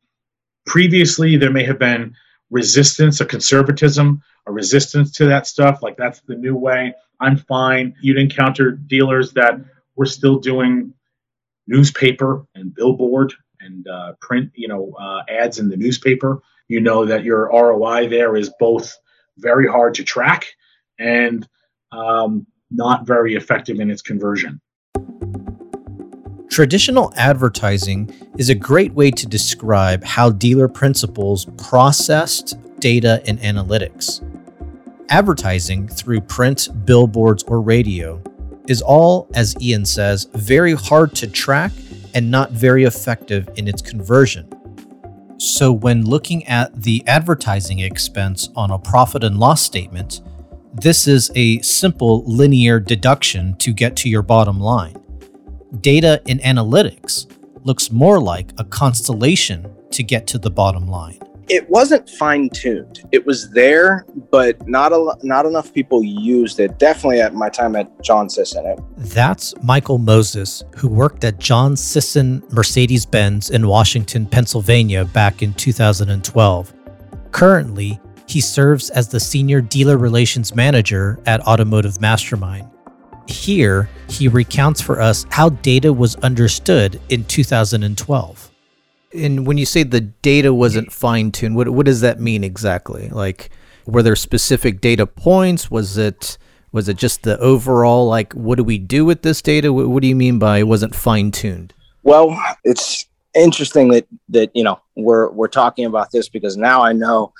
previously 0.65 1.37
there 1.37 1.51
may 1.51 1.63
have 1.63 1.79
been 1.79 2.15
resistance, 2.49 3.21
a 3.21 3.25
conservatism, 3.25 4.21
a 4.47 4.51
resistance 4.51 5.11
to 5.13 5.25
that 5.25 5.47
stuff. 5.47 5.81
Like 5.81 5.97
that's 5.97 6.21
the 6.21 6.35
new 6.35 6.55
way. 6.55 6.93
I'm 7.19 7.37
fine. 7.37 7.95
You'd 8.01 8.17
encounter 8.17 8.71
dealers 8.71 9.33
that 9.33 9.59
were 9.95 10.05
still 10.05 10.39
doing 10.39 10.93
newspaper 11.67 12.45
and 12.55 12.73
billboard 12.73 13.33
and 13.59 13.87
uh, 13.87 14.13
print, 14.19 14.51
you 14.55 14.67
know, 14.67 14.93
uh, 14.99 15.23
ads 15.29 15.59
in 15.59 15.69
the 15.69 15.77
newspaper. 15.77 16.41
You 16.67 16.81
know 16.81 17.05
that 17.05 17.23
your 17.23 17.49
ROI 17.49 18.09
there 18.09 18.35
is 18.35 18.51
both 18.59 18.97
very 19.37 19.67
hard 19.67 19.95
to 19.95 20.03
track 20.03 20.47
and 20.97 21.47
um, 21.91 22.47
not 22.71 23.05
very 23.05 23.35
effective 23.35 23.79
in 23.79 23.89
its 23.89 24.01
conversion. 24.01 24.59
Traditional 26.49 27.11
advertising 27.17 28.13
is 28.37 28.49
a 28.49 28.55
great 28.55 28.93
way 28.93 29.11
to 29.11 29.27
describe 29.27 30.03
how 30.03 30.29
dealer 30.29 30.67
principals 30.67 31.45
processed 31.57 32.55
data 32.79 33.21
and 33.25 33.39
analytics. 33.39 34.21
Advertising 35.09 35.87
through 35.87 36.21
print, 36.21 36.69
billboards, 36.85 37.43
or 37.43 37.61
radio 37.61 38.21
is 38.67 38.81
all, 38.81 39.27
as 39.33 39.55
Ian 39.61 39.85
says, 39.85 40.27
very 40.33 40.73
hard 40.73 41.13
to 41.15 41.27
track 41.27 41.71
and 42.13 42.31
not 42.31 42.51
very 42.51 42.85
effective 42.85 43.49
in 43.55 43.67
its 43.67 43.81
conversion. 43.81 44.49
So, 45.37 45.71
when 45.73 46.05
looking 46.05 46.45
at 46.47 46.83
the 46.83 47.03
advertising 47.05 47.79
expense 47.79 48.49
on 48.55 48.71
a 48.71 48.79
profit 48.79 49.23
and 49.23 49.37
loss 49.37 49.61
statement, 49.61 50.21
this 50.75 51.07
is 51.07 51.31
a 51.35 51.61
simple 51.61 52.23
linear 52.25 52.81
deduction 52.81 53.55
to 53.57 53.71
get 53.71 53.95
to 53.95 54.09
your 54.09 54.21
bottom 54.21 54.59
line. 54.59 55.01
Data 55.79 56.21
in 56.25 56.39
analytics 56.39 57.31
looks 57.63 57.91
more 57.91 58.19
like 58.19 58.51
a 58.57 58.65
constellation 58.65 59.73
to 59.91 60.03
get 60.03 60.27
to 60.27 60.37
the 60.37 60.51
bottom 60.51 60.87
line. 60.87 61.19
It 61.47 61.69
wasn't 61.69 62.09
fine 62.09 62.49
tuned. 62.49 63.07
It 63.13 63.25
was 63.25 63.51
there, 63.51 64.05
but 64.31 64.67
not 64.67 64.91
a, 64.91 65.15
not 65.23 65.45
enough 65.45 65.73
people 65.73 66.03
used 66.03 66.59
it. 66.59 66.77
Definitely 66.77 67.21
at 67.21 67.33
my 67.33 67.49
time 67.49 67.75
at 67.77 68.03
John 68.03 68.29
Sisson. 68.29 68.75
That's 68.97 69.53
Michael 69.63 69.99
Moses, 69.99 70.63
who 70.75 70.89
worked 70.89 71.23
at 71.23 71.39
John 71.39 71.77
Sisson 71.77 72.43
Mercedes 72.49 73.05
Benz 73.05 73.49
in 73.49 73.67
Washington, 73.67 74.25
Pennsylvania 74.25 75.05
back 75.05 75.41
in 75.41 75.53
2012. 75.53 76.73
Currently, 77.31 77.99
he 78.27 78.41
serves 78.41 78.89
as 78.89 79.09
the 79.09 79.19
Senior 79.19 79.61
Dealer 79.61 79.97
Relations 79.97 80.55
Manager 80.55 81.19
at 81.25 81.41
Automotive 81.41 82.01
Mastermind. 82.01 82.69
Here, 83.27 83.89
he 84.09 84.27
recounts 84.27 84.81
for 84.81 85.01
us 85.01 85.25
how 85.29 85.49
data 85.49 85.91
was 85.91 86.15
understood 86.17 86.99
in 87.09 87.23
2012. 87.25 88.51
And 89.13 89.47
when 89.47 89.57
you 89.57 89.65
say 89.65 89.83
the 89.83 90.01
data 90.01 90.53
wasn't 90.53 90.91
fine 90.91 91.31
tuned, 91.31 91.55
what, 91.55 91.69
what 91.69 91.85
does 91.85 92.01
that 92.01 92.19
mean 92.19 92.43
exactly? 92.43 93.09
Like, 93.09 93.49
were 93.85 94.03
there 94.03 94.15
specific 94.15 94.81
data 94.81 95.05
points? 95.07 95.71
Was 95.71 95.97
it 95.97 96.37
was 96.71 96.89
it 96.89 96.97
just 96.97 97.23
the 97.23 97.39
overall 97.39 98.05
like 98.07 98.33
what 98.33 98.57
do 98.57 98.63
we 98.63 98.77
do 98.77 99.05
with 99.05 99.21
this 99.21 99.41
data? 99.41 99.71
What, 99.71 99.87
what 99.87 100.01
do 100.01 100.09
you 100.09 100.15
mean 100.15 100.39
by 100.39 100.57
it 100.57 100.67
wasn't 100.67 100.93
fine 100.93 101.31
tuned? 101.31 101.73
Well, 102.03 102.37
it's 102.65 103.07
interesting 103.33 103.89
that 103.89 104.07
that 104.29 104.51
you 104.53 104.63
know 104.63 104.79
we're 104.95 105.29
we're 105.31 105.47
talking 105.47 105.85
about 105.85 106.11
this 106.11 106.27
because 106.27 106.57
now 106.57 106.81
I 106.81 106.91
know 106.93 107.33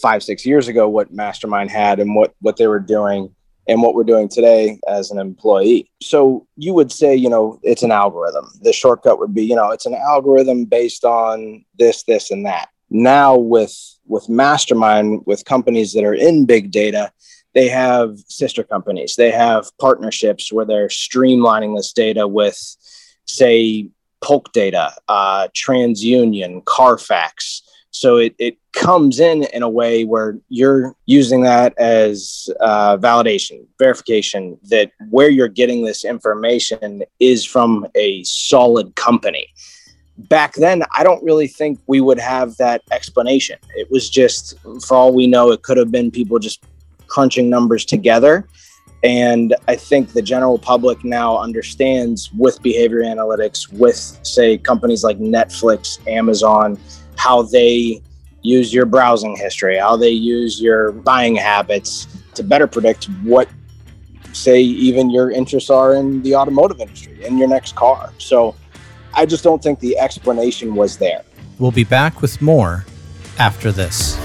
five 0.00 0.22
six 0.22 0.44
years 0.44 0.68
ago 0.68 0.88
what 0.88 1.12
mastermind 1.12 1.70
had 1.70 2.00
and 2.00 2.14
what 2.14 2.34
what 2.40 2.56
they 2.56 2.66
were 2.66 2.80
doing 2.80 3.34
and 3.66 3.80
what 3.80 3.94
we're 3.94 4.04
doing 4.04 4.28
today 4.28 4.78
as 4.86 5.10
an 5.10 5.18
employee. 5.18 5.90
So 6.02 6.46
you 6.56 6.74
would 6.74 6.92
say 6.92 7.14
you 7.14 7.28
know 7.28 7.58
it's 7.62 7.82
an 7.82 7.92
algorithm. 7.92 8.46
The 8.62 8.72
shortcut 8.72 9.18
would 9.18 9.34
be 9.34 9.44
you 9.44 9.56
know 9.56 9.70
it's 9.70 9.86
an 9.86 9.94
algorithm 9.94 10.64
based 10.64 11.04
on 11.04 11.64
this 11.78 12.02
this 12.04 12.30
and 12.30 12.44
that. 12.46 12.68
Now 12.90 13.36
with 13.36 13.74
with 14.06 14.28
mastermind 14.28 15.22
with 15.26 15.44
companies 15.44 15.92
that 15.94 16.04
are 16.04 16.14
in 16.14 16.46
big 16.46 16.70
data 16.70 17.12
they 17.54 17.68
have 17.68 18.18
sister 18.28 18.64
companies. 18.64 19.14
They 19.16 19.30
have 19.30 19.70
partnerships 19.78 20.52
where 20.52 20.64
they're 20.64 20.88
streamlining 20.88 21.76
this 21.76 21.92
data 21.92 22.26
with 22.26 22.58
say 23.26 23.88
polk 24.20 24.52
data 24.52 24.92
uh, 25.08 25.48
transunion 25.54 26.64
carfax 26.64 27.62
so 27.94 28.16
it, 28.16 28.34
it 28.40 28.58
comes 28.72 29.20
in 29.20 29.44
in 29.52 29.62
a 29.62 29.68
way 29.68 30.04
where 30.04 30.36
you're 30.48 30.96
using 31.06 31.42
that 31.42 31.72
as 31.78 32.48
uh, 32.58 32.96
validation, 32.96 33.64
verification 33.78 34.58
that 34.64 34.90
where 35.10 35.30
you're 35.30 35.46
getting 35.46 35.84
this 35.84 36.04
information 36.04 37.04
is 37.20 37.44
from 37.44 37.86
a 37.94 38.24
solid 38.24 38.96
company. 38.96 39.46
Back 40.18 40.54
then, 40.54 40.82
I 40.96 41.04
don't 41.04 41.22
really 41.22 41.46
think 41.46 41.78
we 41.86 42.00
would 42.00 42.18
have 42.18 42.56
that 42.56 42.82
explanation. 42.90 43.58
It 43.76 43.88
was 43.92 44.10
just, 44.10 44.58
for 44.84 44.96
all 44.96 45.14
we 45.14 45.28
know, 45.28 45.52
it 45.52 45.62
could 45.62 45.76
have 45.76 45.92
been 45.92 46.10
people 46.10 46.40
just 46.40 46.64
crunching 47.06 47.48
numbers 47.48 47.84
together. 47.84 48.48
And 49.04 49.54
I 49.68 49.76
think 49.76 50.12
the 50.12 50.22
general 50.22 50.58
public 50.58 51.04
now 51.04 51.38
understands 51.38 52.32
with 52.32 52.60
behavior 52.60 53.02
analytics, 53.02 53.72
with, 53.72 54.18
say, 54.24 54.58
companies 54.58 55.04
like 55.04 55.18
Netflix, 55.18 56.04
Amazon, 56.08 56.76
how 57.16 57.42
they 57.42 58.00
use 58.42 58.72
your 58.72 58.86
browsing 58.86 59.36
history, 59.36 59.78
how 59.78 59.96
they 59.96 60.10
use 60.10 60.60
your 60.60 60.92
buying 60.92 61.34
habits 61.34 62.06
to 62.34 62.42
better 62.42 62.66
predict 62.66 63.06
what, 63.22 63.48
say, 64.32 64.60
even 64.60 65.10
your 65.10 65.30
interests 65.30 65.70
are 65.70 65.94
in 65.94 66.22
the 66.22 66.34
automotive 66.34 66.80
industry, 66.80 67.24
in 67.24 67.38
your 67.38 67.48
next 67.48 67.74
car. 67.74 68.12
So 68.18 68.54
I 69.14 69.26
just 69.26 69.44
don't 69.44 69.62
think 69.62 69.80
the 69.80 69.98
explanation 69.98 70.74
was 70.74 70.98
there. 70.98 71.24
We'll 71.58 71.70
be 71.70 71.84
back 71.84 72.20
with 72.20 72.42
more 72.42 72.84
after 73.38 73.72
this. 73.72 74.18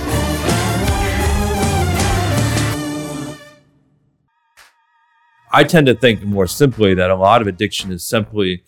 I 5.51 5.63
tend 5.63 5.88
to 5.88 5.96
think 5.96 6.22
more 6.24 6.46
simply 6.46 6.93
that 6.93 7.10
a 7.10 7.15
lot 7.15 7.41
of 7.41 7.48
addiction 7.48 7.91
is 7.91 8.03
simply 8.03 8.63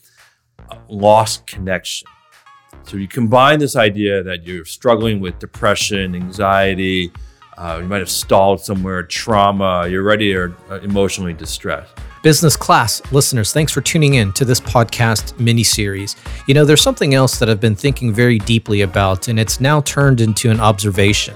lost 0.88 1.46
connection. 1.46 2.08
So 2.84 2.98
you 2.98 3.08
combine 3.08 3.60
this 3.60 3.76
idea 3.76 4.24
that 4.24 4.46
you're 4.46 4.66
struggling 4.66 5.20
with 5.20 5.40
depression, 5.40 6.16
anxiety, 6.16 7.12
uh, 7.58 7.80
you 7.82 7.88
might 7.88 8.00
have 8.00 8.10
stalled 8.10 8.60
somewhere, 8.60 9.04
trauma, 9.04 9.88
you're 9.88 10.04
ready 10.04 10.34
or 10.34 10.56
uh, 10.70 10.80
emotionally 10.80 11.34
distressed. 11.34 11.96
Business 12.24 12.56
class 12.56 13.02
listeners, 13.12 13.54
thanks 13.54 13.72
for 13.72 13.82
tuning 13.82 14.16
in 14.16 14.32
to 14.34 14.46
this 14.46 14.60
podcast 14.60 15.40
mini 15.40 15.64
series. 15.64 16.16
You 16.48 16.54
know, 16.54 16.66
there's 16.66 16.82
something 16.82 17.14
else 17.14 17.40
that 17.40 17.50
I've 17.50 17.60
been 17.60 17.76
thinking 17.76 18.14
very 18.14 18.40
deeply 18.40 18.82
about, 18.82 19.28
and 19.28 19.40
it's 19.40 19.60
now 19.60 19.82
turned 19.82 20.22
into 20.22 20.50
an 20.50 20.60
observation. 20.60 21.36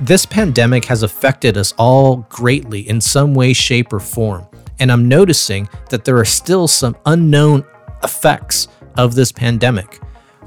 This 0.00 0.24
pandemic 0.24 0.84
has 0.86 1.02
affected 1.02 1.56
us 1.56 1.74
all 1.76 2.26
greatly 2.28 2.88
in 2.88 3.00
some 3.00 3.34
way, 3.34 3.52
shape, 3.52 3.92
or 3.92 4.00
form. 4.00 4.46
And 4.78 4.90
I'm 4.90 5.08
noticing 5.08 5.68
that 5.90 6.04
there 6.04 6.16
are 6.18 6.24
still 6.24 6.66
some 6.66 6.96
unknown 7.06 7.64
effects 8.02 8.68
of 8.96 9.14
this 9.14 9.30
pandemic. 9.30 10.00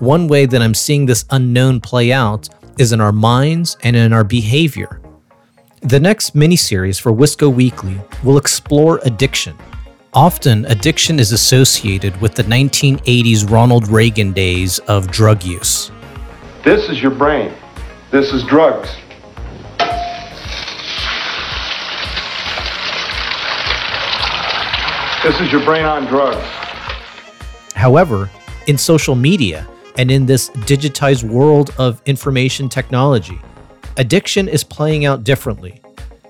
One 0.04 0.28
way 0.28 0.46
that 0.46 0.62
I'm 0.62 0.74
seeing 0.74 1.06
this 1.06 1.24
unknown 1.30 1.80
play 1.80 2.12
out 2.12 2.50
is 2.78 2.92
in 2.92 3.00
our 3.00 3.14
minds 3.14 3.78
and 3.84 3.96
in 3.96 4.12
our 4.12 4.26
behavior. 4.26 5.00
The 5.80 5.98
next 5.98 6.36
mini 6.36 6.58
series 6.58 7.00
for 7.00 7.14
Wisco 7.14 7.48
Weekly 7.48 8.02
will 8.22 8.38
explore 8.38 9.00
addiction. 9.06 9.56
Often, 10.14 10.66
addiction 10.66 11.20
is 11.20 11.32
associated 11.32 12.20
with 12.20 12.36
the 12.36 12.44
1980s 12.44 13.50
Ronald 13.50 13.88
Reagan 13.88 14.34
days 14.34 14.80
of 14.90 15.10
drug 15.10 15.42
use. 15.46 15.90
This 16.66 16.90
is 16.90 17.02
your 17.02 17.12
brain. 17.12 17.54
This 18.12 18.34
is 18.34 18.44
drugs. 18.44 18.90
This 25.24 25.40
is 25.40 25.50
your 25.50 25.64
brain 25.64 25.86
on 25.86 26.08
drugs. 26.08 26.46
However, 27.74 28.30
in 28.68 28.78
social 28.78 29.16
media 29.16 29.66
and 29.98 30.10
in 30.10 30.26
this 30.26 30.50
digitized 30.50 31.24
world 31.24 31.74
of 31.78 32.02
information 32.06 32.70
technology, 32.70 33.40
addiction 33.98 34.48
is 34.48 34.64
playing 34.64 35.06
out 35.06 35.24
differently. 35.24 35.82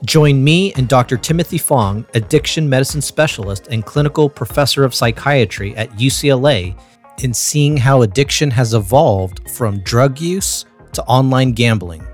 Join 0.06 0.44
me 0.44 0.74
and 0.74 0.88
Dr. 0.88 1.18
Timothy 1.18 1.58
Fong, 1.58 2.06
addiction 2.14 2.68
medicine 2.68 3.02
specialist 3.02 3.68
and 3.68 3.86
clinical 3.86 4.30
professor 4.30 4.84
of 4.84 4.94
psychiatry 4.94 5.76
at 5.78 5.90
UCLA, 5.92 6.78
in 7.22 7.34
seeing 7.34 7.78
how 7.78 8.02
addiction 8.02 8.52
has 8.52 8.74
evolved 8.74 9.50
from 9.50 9.80
drug 9.80 10.20
use 10.20 10.66
to 10.94 11.04
online 11.04 11.54
gambling. 11.54 12.06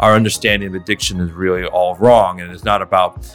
Our 0.00 0.14
understanding 0.14 0.68
of 0.68 0.74
addiction 0.74 1.20
is 1.20 1.32
really 1.32 1.66
all 1.66 1.96
wrong, 1.96 2.40
and 2.40 2.50
it's 2.50 2.64
not 2.64 2.82
about 2.82 3.30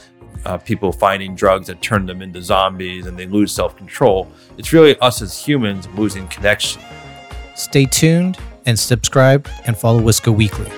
uh, 0.45 0.57
people 0.57 0.91
finding 0.91 1.35
drugs 1.35 1.67
that 1.67 1.81
turn 1.81 2.05
them 2.05 2.21
into 2.21 2.41
zombies 2.41 3.05
and 3.05 3.17
they 3.17 3.27
lose 3.27 3.51
self 3.51 3.75
control. 3.77 4.31
It's 4.57 4.73
really 4.73 4.97
us 4.99 5.21
as 5.21 5.37
humans 5.37 5.87
losing 5.95 6.27
connection. 6.27 6.81
Stay 7.59 7.83
tuned 7.83 8.37
and 8.65 8.79
subscribe 8.79 9.45
and 9.65 9.77
follow 9.77 9.99
Wisco 9.99 10.33
Weekly. 10.33 10.71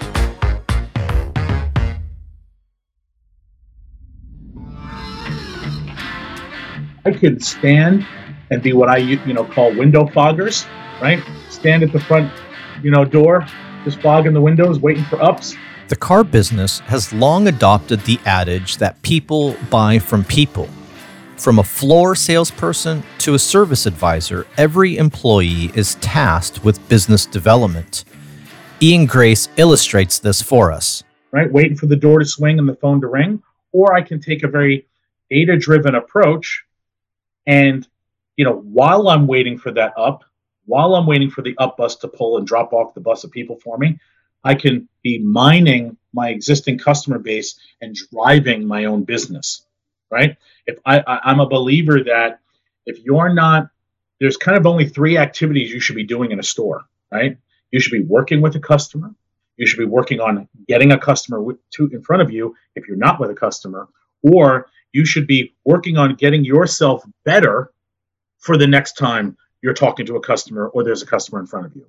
I 7.05 7.11
could 7.11 7.45
stand 7.45 8.07
and 8.49 8.63
be 8.63 8.73
what 8.73 8.89
I 8.89 8.97
you 8.97 9.31
know 9.31 9.43
call 9.43 9.75
window 9.75 10.05
foggers, 10.05 10.65
right? 10.99 11.23
Stand 11.51 11.83
at 11.83 11.91
the 11.91 11.99
front, 11.99 12.33
you 12.81 12.89
know, 12.89 13.05
door, 13.05 13.45
just 13.83 14.01
fogging 14.01 14.33
the 14.33 14.41
windows, 14.41 14.79
waiting 14.79 15.03
for 15.03 15.21
ups. 15.21 15.55
The 15.89 15.95
car 15.95 16.23
business 16.23 16.79
has 16.79 17.13
long 17.13 17.47
adopted 17.47 18.01
the 18.05 18.19
adage 18.25 18.77
that 18.77 18.99
people 19.03 19.55
buy 19.69 19.99
from 19.99 20.23
people. 20.23 20.67
From 21.41 21.57
a 21.57 21.63
floor 21.63 22.15
salesperson 22.15 23.01
to 23.17 23.33
a 23.33 23.39
service 23.39 23.87
advisor, 23.87 24.45
every 24.57 24.97
employee 24.97 25.71
is 25.73 25.95
tasked 25.95 26.63
with 26.63 26.87
business 26.87 27.25
development. 27.25 28.03
Ian 28.79 29.07
Grace 29.07 29.49
illustrates 29.57 30.19
this 30.19 30.39
for 30.39 30.71
us. 30.71 31.03
Right, 31.31 31.51
waiting 31.51 31.75
for 31.75 31.87
the 31.87 31.95
door 31.95 32.19
to 32.19 32.25
swing 32.25 32.59
and 32.59 32.69
the 32.69 32.75
phone 32.75 33.01
to 33.01 33.07
ring, 33.07 33.41
or 33.71 33.95
I 33.95 34.03
can 34.03 34.21
take 34.21 34.43
a 34.43 34.47
very 34.47 34.85
data-driven 35.31 35.95
approach 35.95 36.63
and 37.47 37.87
you 38.37 38.45
know, 38.45 38.57
while 38.59 39.09
I'm 39.09 39.25
waiting 39.25 39.57
for 39.57 39.71
that 39.71 39.93
up, 39.97 40.23
while 40.65 40.93
I'm 40.93 41.07
waiting 41.07 41.31
for 41.31 41.41
the 41.41 41.55
up 41.57 41.75
bus 41.75 41.95
to 41.95 42.07
pull 42.07 42.37
and 42.37 42.45
drop 42.45 42.71
off 42.71 42.93
the 42.93 43.01
bus 43.01 43.23
of 43.23 43.31
people 43.31 43.59
for 43.63 43.79
me, 43.79 43.99
I 44.43 44.53
can 44.53 44.87
be 45.01 45.17
mining 45.17 45.97
my 46.13 46.29
existing 46.29 46.77
customer 46.77 47.17
base 47.17 47.59
and 47.81 47.97
driving 48.11 48.67
my 48.67 48.85
own 48.85 49.05
business. 49.05 49.65
Right? 50.11 50.37
If 50.67 50.77
I, 50.85 50.99
I 50.99 51.19
I'm 51.23 51.39
a 51.39 51.47
believer 51.47 52.03
that 52.03 52.41
if 52.85 52.99
you're 52.99 53.33
not 53.33 53.69
there's 54.21 54.37
kind 54.37 54.55
of 54.55 54.67
only 54.67 54.87
three 54.87 55.17
activities 55.17 55.71
you 55.71 55.79
should 55.79 55.95
be 55.95 56.03
doing 56.03 56.31
in 56.31 56.39
a 56.39 56.43
store, 56.43 56.83
right? 57.11 57.37
You 57.71 57.79
should 57.79 57.91
be 57.91 58.03
working 58.03 58.39
with 58.39 58.55
a 58.55 58.59
customer. 58.59 59.15
You 59.57 59.65
should 59.65 59.79
be 59.79 59.85
working 59.85 60.19
on 60.19 60.47
getting 60.67 60.91
a 60.91 60.99
customer 60.99 61.43
to 61.71 61.89
in 61.91 62.03
front 62.03 62.21
of 62.21 62.31
you 62.31 62.55
if 62.75 62.87
you're 62.87 62.97
not 62.97 63.19
with 63.19 63.31
a 63.31 63.33
customer, 63.33 63.89
or 64.21 64.67
you 64.93 65.05
should 65.05 65.25
be 65.25 65.55
working 65.65 65.97
on 65.97 66.15
getting 66.15 66.45
yourself 66.45 67.03
better 67.25 67.71
for 68.37 68.57
the 68.57 68.67
next 68.67 68.93
time 68.93 69.37
you're 69.61 69.73
talking 69.73 70.05
to 70.05 70.15
a 70.15 70.21
customer 70.21 70.67
or 70.67 70.83
there's 70.83 71.01
a 71.01 71.05
customer 71.05 71.39
in 71.39 71.47
front 71.47 71.65
of 71.65 71.75
you. 71.75 71.85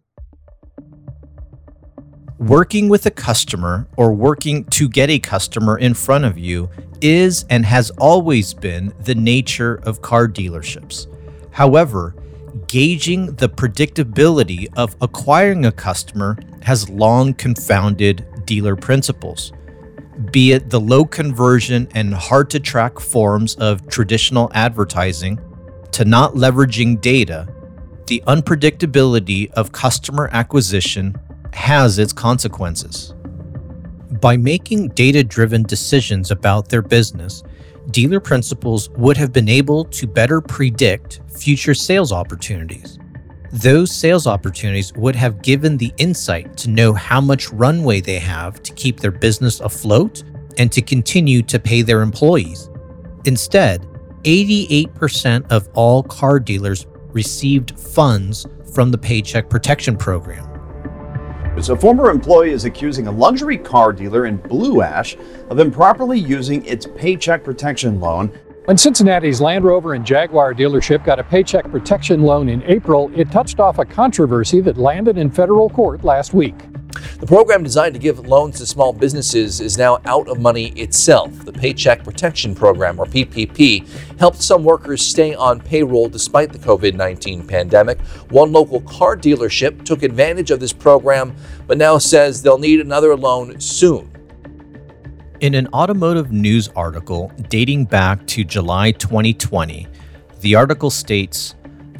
Working 2.38 2.88
with 2.88 3.04
a 3.06 3.10
customer 3.10 3.86
or 3.96 4.12
working 4.12 4.64
to 4.64 4.88
get 4.88 5.10
a 5.10 5.18
customer 5.18 5.78
in 5.78 5.94
front 5.94 6.24
of 6.24 6.38
you 6.38 6.70
is 7.02 7.44
and 7.50 7.66
has 7.66 7.90
always 7.99 8.54
been 8.54 8.92
the 9.00 9.14
nature 9.14 9.81
of 9.85 10.00
car 10.03 10.29
dealerships. 10.29 11.07
However, 11.50 12.14
gauging 12.68 13.35
the 13.37 13.48
predictability 13.48 14.68
of 14.76 14.96
acquiring 15.00 15.66
a 15.66 15.72
customer 15.72 16.38
has 16.62 16.88
long 16.88 17.35
confounded 17.35 18.26
dealer 18.46 18.76
principals 18.76 19.53
be 20.31 20.53
it 20.53 20.70
the 20.70 20.81
low 20.81 21.05
conversion 21.05 21.88
and 21.94 22.14
hard 22.14 22.50
to 22.50 22.61
track 22.61 23.00
forms 23.00 23.55
of 23.57 23.88
traditional 23.88 24.50
advertising, 24.55 25.40
to 25.92 26.05
not 26.05 26.35
leveraging 26.35 27.00
data, 27.00 27.48
the 28.07 28.22
unpredictability 28.26 29.50
of 29.53 29.72
customer 29.72 30.29
acquisition 30.33 31.16
has 31.55 31.98
its 31.98 32.12
consequences. 32.12 33.14
By 34.20 34.37
making 34.37 34.88
data 34.88 35.25
driven 35.25 35.62
decisions 35.62 36.31
about 36.31 36.68
their 36.68 36.83
business, 36.83 37.42
dealer 37.90 38.20
principals 38.20 38.90
would 38.90 39.16
have 39.16 39.33
been 39.33 39.48
able 39.48 39.85
to 39.87 40.07
better 40.07 40.40
predict 40.40 41.20
future 41.29 41.75
sales 41.75 42.12
opportunities 42.12 42.98
those 43.53 43.92
sales 43.94 44.27
opportunities 44.27 44.94
would 44.94 45.14
have 45.14 45.42
given 45.42 45.77
the 45.77 45.92
insight 45.98 46.57
to 46.57 46.70
know 46.70 46.94
how 46.94 47.20
much 47.20 47.53
runway 47.53 48.01
they 48.01 48.18
have 48.18 48.62
to 48.62 48.72
keep 48.72 48.98
their 48.98 49.11
business 49.11 49.61
afloat 49.61 50.22
and 50.57 50.72
to 50.72 50.81
continue 50.81 51.42
to 51.42 51.59
pay 51.59 51.83
their 51.83 52.01
employees. 52.01 52.70
Instead, 53.27 53.83
88% 54.25 55.51
of 55.51 55.68
all 55.75 56.03
car 56.03 56.40
dealers 56.40 56.87
received 57.09 57.79
funds 57.79 58.46
from 58.72 58.90
the 58.90 58.98
Paycheck 58.98 59.51
Protection 59.51 59.98
Program. 59.98 60.51
A 61.54 61.76
former 61.76 62.10
employee 62.10 62.50
is 62.50 62.64
accusing 62.64 63.06
a 63.06 63.12
luxury 63.12 63.56
car 63.56 63.92
dealer 63.92 64.26
in 64.26 64.36
Blue 64.36 64.82
Ash 64.82 65.16
of 65.48 65.60
improperly 65.60 66.18
using 66.18 66.64
its 66.66 66.88
paycheck 66.96 67.44
protection 67.44 68.00
loan 68.00 68.36
when 68.66 68.79
Cincinnati's 68.79 69.40
Land 69.40 69.64
Rover 69.64 69.94
and 69.94 70.07
Jaguar 70.07 70.55
dealership 70.55 71.05
got 71.05 71.18
a 71.18 71.25
paycheck 71.25 71.68
protection 71.72 72.22
loan 72.22 72.48
in 72.48 72.62
April, 72.62 73.11
it 73.14 73.31
touched 73.33 73.59
off 73.59 73.79
a 73.79 73.85
controversy 73.85 74.61
that 74.61 74.79
landed 74.79 75.18
in 75.18 75.31
federal 75.31 75.68
court 75.68 76.05
last 76.05 76.33
week. 76.33 76.55
The 77.18 77.27
program 77.27 77.64
designed 77.64 77.94
to 77.94 77.98
give 77.98 78.20
loans 78.20 78.59
to 78.59 78.66
small 78.66 78.92
businesses 78.92 79.61
is 79.61 79.79
now 79.79 79.98
out 80.05 80.29
of 80.29 80.38
money 80.38 80.68
itself. 80.72 81.44
The 81.44 81.53
Paycheck 81.53 82.05
Protection 82.05 82.55
Program, 82.55 83.01
or 83.01 83.07
PPP, 83.07 83.88
helped 84.18 84.42
some 84.42 84.62
workers 84.62 85.05
stay 85.05 85.35
on 85.35 85.61
payroll 85.61 86.09
despite 86.09 86.53
the 86.53 86.59
COVID 86.59 86.94
19 86.94 87.46
pandemic. 87.46 88.01
One 88.31 88.53
local 88.53 88.83
car 88.83 89.16
dealership 89.16 89.85
took 89.85 90.03
advantage 90.03 90.51
of 90.51 90.61
this 90.61 90.72
program, 90.72 91.35
but 91.66 91.79
now 91.79 91.98
says 91.98 92.42
they'll 92.42 92.59
need 92.59 92.81
another 92.81 93.16
loan 93.16 93.59
soon. 93.61 94.12
In 95.42 95.52
an 95.55 95.68
automotive 95.74 96.31
news 96.31 96.68
article 96.76 97.33
dating 97.48 97.87
back 97.87 98.24
to 98.28 98.44
July 98.44 98.92
2020, 98.92 99.88
the 100.38 100.55
article 100.55 100.88
states 100.88 101.57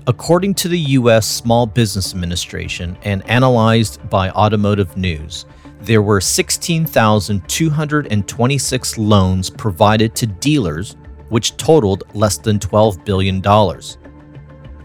According 0.07 0.55
to 0.55 0.69
the 0.69 0.79
U.S. 0.79 1.27
Small 1.27 1.67
Business 1.67 2.15
Administration 2.15 2.97
and 3.03 3.29
analyzed 3.29 4.09
by 4.09 4.31
Automotive 4.31 4.97
News, 4.97 5.45
there 5.81 6.03
were 6.03 6.21
16,226 6.21 8.99
loans 8.99 9.51
provided 9.51 10.15
to 10.15 10.29
dealers, 10.29 10.95
which 11.29 11.57
totaled 11.57 12.05
less 12.15 12.39
than 12.39 12.61
$12 12.61 13.05
billion. 13.05 13.43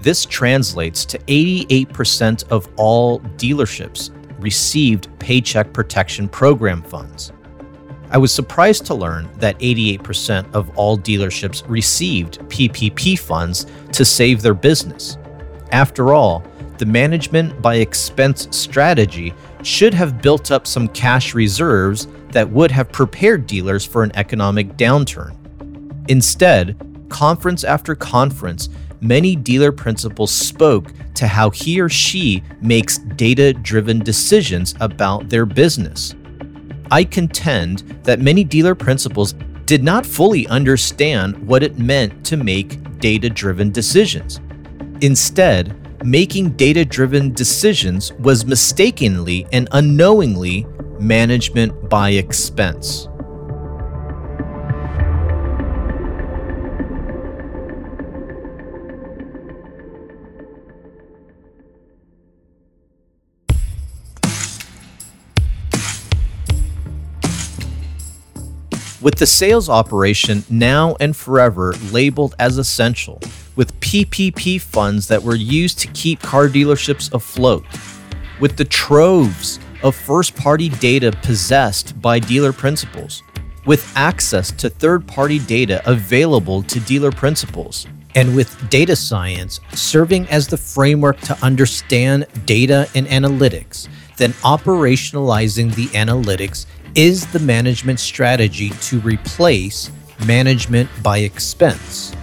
This 0.01 0.25
translates 0.25 1.05
to 1.05 1.19
88% 1.19 2.49
of 2.49 2.67
all 2.75 3.19
dealerships 3.19 4.09
received 4.41 5.09
Paycheck 5.19 5.73
Protection 5.73 6.27
Program 6.27 6.81
funds. 6.81 7.33
I 8.09 8.17
was 8.17 8.33
surprised 8.33 8.85
to 8.85 8.95
learn 8.95 9.29
that 9.37 9.59
88% 9.59 10.53
of 10.53 10.75
all 10.77 10.97
dealerships 10.97 11.63
received 11.67 12.39
PPP 12.49 13.19
funds 13.19 13.65
to 13.91 14.05
save 14.05 14.41
their 14.41 14.53
business. 14.53 15.17
After 15.71 16.13
all, 16.13 16.43
the 16.77 16.85
management 16.85 17.61
by 17.61 17.75
expense 17.75 18.47
strategy 18.51 19.33
should 19.63 19.93
have 19.93 20.21
built 20.21 20.51
up 20.51 20.67
some 20.67 20.87
cash 20.89 21.33
reserves 21.33 22.07
that 22.31 22.49
would 22.49 22.71
have 22.71 22.91
prepared 22.91 23.47
dealers 23.47 23.83
for 23.83 24.03
an 24.03 24.11
economic 24.15 24.77
downturn. 24.77 25.35
Instead, 26.07 26.77
conference 27.09 27.63
after 27.63 27.95
conference, 27.95 28.69
many 29.01 29.35
dealer 29.35 29.71
principals 29.71 30.31
spoke 30.31 30.91
to 31.15 31.27
how 31.27 31.49
he 31.49 31.81
or 31.81 31.89
she 31.89 32.43
makes 32.61 32.99
data 32.99 33.53
driven 33.53 33.99
decisions 33.99 34.75
about 34.79 35.29
their 35.29 35.45
business. 35.45 36.15
I 36.91 37.03
contend 37.03 37.79
that 38.03 38.19
many 38.19 38.43
dealer 38.43 38.75
principals 38.75 39.33
did 39.65 39.83
not 39.83 40.05
fully 40.05 40.47
understand 40.47 41.37
what 41.45 41.63
it 41.63 41.77
meant 41.77 42.25
to 42.27 42.37
make 42.37 42.99
data 42.99 43.29
driven 43.29 43.71
decisions. 43.71 44.39
Instead, 45.01 45.75
making 46.05 46.51
data 46.51 46.85
driven 46.85 47.33
decisions 47.33 48.13
was 48.13 48.45
mistakenly 48.45 49.45
and 49.51 49.67
unknowingly 49.73 50.65
management 50.99 51.89
by 51.89 52.11
expense. 52.11 53.07
With 69.07 69.19
the 69.19 69.25
sales 69.25 69.69
operation 69.69 70.43
now 70.49 70.97
and 70.99 71.15
forever 71.15 71.73
labeled 71.93 72.35
as 72.39 72.57
essential, 72.57 73.21
with 73.55 73.79
PPP 73.79 74.59
funds 74.59 75.07
that 75.07 75.23
were 75.23 75.33
used 75.33 75.79
to 75.79 75.87
keep 75.93 76.19
car 76.19 76.49
dealerships 76.49 77.13
afloat, 77.13 77.63
with 78.41 78.57
the 78.57 78.65
troves 78.65 79.61
of 79.81 79.95
first 79.95 80.35
party 80.35 80.67
data 80.67 81.13
possessed 81.23 82.01
by 82.01 82.19
dealer 82.19 82.51
principals, 82.51 83.23
with 83.65 83.89
access 83.95 84.51
to 84.51 84.69
third 84.69 85.07
party 85.07 85.39
data 85.39 85.81
available 85.89 86.61
to 86.63 86.81
dealer 86.81 87.13
principals, 87.13 87.87
and 88.15 88.35
with 88.35 88.69
data 88.69 88.97
science 88.97 89.61
serving 89.71 90.27
as 90.27 90.47
the 90.47 90.57
framework 90.57 91.17
to 91.21 91.37
understand 91.41 92.27
data 92.45 92.89
and 92.93 93.07
analytics, 93.07 93.87
then 94.17 94.33
operationalizing 94.43 95.73
the 95.75 95.85
analytics 95.87 96.65
is 96.97 97.27
the 97.27 97.39
management 97.39 97.99
strategy 97.99 98.71
to 98.81 98.99
replace 99.01 99.91
management 100.25 100.89
by 101.03 101.19
expense. 101.19 102.15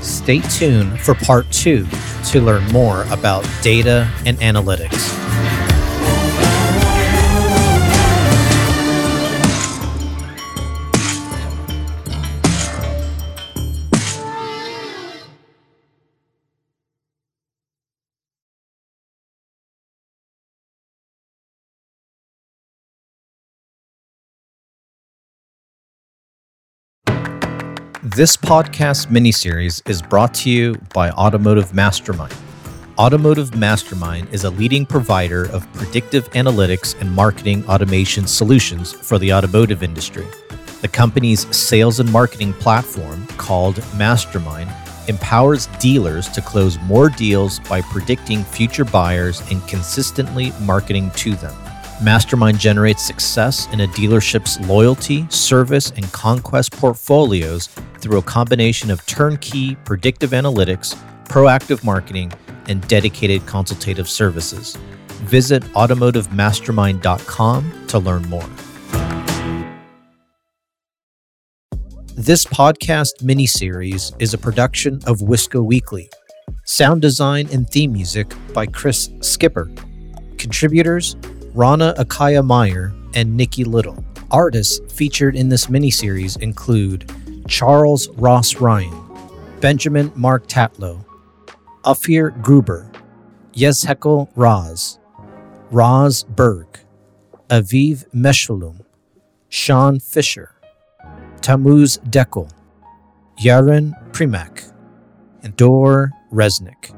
Stay 0.00 0.40
tuned 0.40 0.98
for 0.98 1.14
part 1.14 1.44
two 1.52 1.86
to 2.24 2.40
learn 2.40 2.64
more 2.72 3.02
about 3.10 3.46
data 3.60 4.10
and 4.24 4.38
analytics. 4.38 5.75
This 28.16 28.34
podcast 28.34 29.08
miniseries 29.08 29.86
is 29.86 30.00
brought 30.00 30.32
to 30.36 30.48
you 30.48 30.74
by 30.94 31.10
Automotive 31.10 31.74
Mastermind. 31.74 32.34
Automotive 32.96 33.54
Mastermind 33.54 34.32
is 34.32 34.44
a 34.44 34.50
leading 34.52 34.86
provider 34.86 35.50
of 35.50 35.70
predictive 35.74 36.30
analytics 36.30 36.98
and 36.98 37.12
marketing 37.12 37.62
automation 37.68 38.26
solutions 38.26 38.90
for 38.90 39.18
the 39.18 39.34
automotive 39.34 39.82
industry. 39.82 40.26
The 40.80 40.88
company's 40.88 41.54
sales 41.54 42.00
and 42.00 42.10
marketing 42.10 42.54
platform, 42.54 43.26
called 43.36 43.84
Mastermind, 43.98 44.70
empowers 45.08 45.66
dealers 45.78 46.26
to 46.28 46.40
close 46.40 46.78
more 46.84 47.10
deals 47.10 47.58
by 47.68 47.82
predicting 47.82 48.44
future 48.44 48.86
buyers 48.86 49.42
and 49.50 49.60
consistently 49.68 50.54
marketing 50.62 51.10
to 51.16 51.34
them. 51.34 51.65
Mastermind 52.02 52.58
generates 52.58 53.02
success 53.02 53.68
in 53.72 53.80
a 53.80 53.86
dealership's 53.86 54.60
loyalty, 54.68 55.26
service, 55.30 55.92
and 55.92 56.04
conquest 56.12 56.72
portfolios 56.72 57.68
through 58.00 58.18
a 58.18 58.22
combination 58.22 58.90
of 58.90 59.06
turnkey 59.06 59.76
predictive 59.76 60.32
analytics, 60.32 60.94
proactive 61.24 61.82
marketing, 61.82 62.30
and 62.68 62.86
dedicated 62.86 63.46
consultative 63.46 64.10
services. 64.10 64.76
Visit 65.24 65.62
automotivemastermind.com 65.72 67.86
to 67.86 67.98
learn 67.98 68.28
more. 68.28 68.44
This 72.14 72.44
podcast 72.44 73.22
miniseries 73.22 74.14
is 74.20 74.34
a 74.34 74.38
production 74.38 75.00
of 75.06 75.20
Wisco 75.20 75.64
Weekly. 75.64 76.10
Sound 76.66 77.00
design 77.00 77.48
and 77.50 77.66
theme 77.70 77.92
music 77.92 78.34
by 78.52 78.66
Chris 78.66 79.08
Skipper. 79.20 79.70
Contributors 80.36 81.16
Rana 81.56 81.94
Akaya 81.96 82.44
Meyer 82.44 82.92
and 83.14 83.34
Nikki 83.34 83.64
Little. 83.64 84.04
Artists 84.30 84.78
featured 84.92 85.34
in 85.34 85.48
this 85.48 85.68
miniseries 85.68 86.38
include 86.42 87.10
Charles 87.48 88.10
Ross 88.10 88.56
Ryan, 88.56 88.94
Benjamin 89.62 90.12
Mark 90.14 90.46
Tatlow, 90.48 91.02
Afir 91.82 92.32
Gruber, 92.42 92.90
Yehezkel 93.54 94.28
Raz, 94.36 94.98
Raz 95.70 96.24
Berg, 96.24 96.66
Aviv 97.48 98.04
Meshalum, 98.14 98.84
Sean 99.48 99.98
Fisher, 99.98 100.50
Tamuz 101.40 101.98
Dekel, 102.10 102.50
Yaren 103.40 103.94
Primak, 104.12 104.74
and 105.42 105.56
Dor 105.56 106.10
Resnick. 106.30 106.92